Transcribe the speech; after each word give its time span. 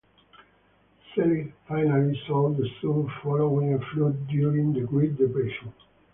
Selig 1.13 1.53
finally 1.67 2.19
sold 2.25 2.57
the 2.57 2.67
zoo 2.81 3.07
following 3.21 3.75
a 3.75 3.79
flood 3.93 4.27
during 4.29 4.73
the 4.73 4.81
Great 4.81 5.15
Depression. 5.15 5.71